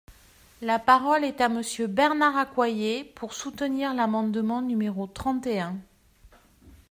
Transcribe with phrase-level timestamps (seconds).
[0.63, 5.77] La parole est à Monsieur Bernard Accoyer, pour soutenir l’amendement numéro trente et un.